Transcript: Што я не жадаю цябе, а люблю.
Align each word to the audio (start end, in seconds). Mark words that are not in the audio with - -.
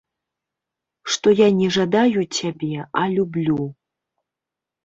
Што 1.15 1.27
я 1.39 1.49
не 1.59 1.69
жадаю 1.77 2.21
цябе, 2.39 2.71
а 3.03 3.07
люблю. 3.15 3.63